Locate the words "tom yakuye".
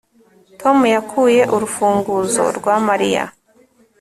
0.61-1.41